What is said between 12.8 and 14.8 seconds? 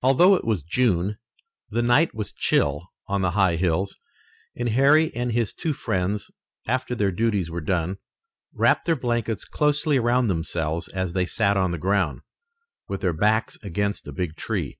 with their backs against a big tree.